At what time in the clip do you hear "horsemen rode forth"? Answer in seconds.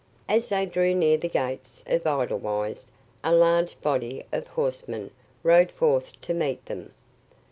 4.47-6.19